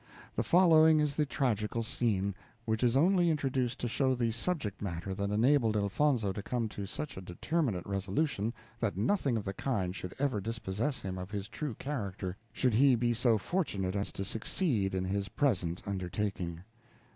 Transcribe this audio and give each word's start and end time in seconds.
The 0.35 0.41
following 0.41 0.99
is 0.99 1.13
the 1.13 1.27
tragical 1.27 1.83
scene, 1.83 2.33
which 2.65 2.81
is 2.81 2.97
only 2.97 3.29
introduced 3.29 3.79
to 3.81 3.87
show 3.87 4.15
the 4.15 4.31
subject 4.31 4.81
matter 4.81 5.13
that 5.13 5.29
enabled 5.29 5.77
Elfonzo 5.77 6.33
to 6.33 6.41
come 6.41 6.67
to 6.69 6.87
such 6.87 7.17
a 7.17 7.21
determinate 7.21 7.85
resolution 7.85 8.51
that 8.79 8.97
nothing 8.97 9.37
of 9.37 9.45
the 9.45 9.53
kind 9.53 9.95
should 9.95 10.15
ever 10.17 10.41
dispossess 10.41 11.03
him 11.03 11.19
of 11.19 11.29
his 11.29 11.47
true 11.49 11.75
character, 11.75 12.35
should 12.51 12.73
he 12.73 12.95
be 12.95 13.13
so 13.13 13.37
fortunate 13.37 13.95
as 13.95 14.11
to 14.13 14.25
succeed 14.25 14.95
in 14.95 15.05
his 15.05 15.29
present 15.29 15.83
undertaking. 15.85 16.63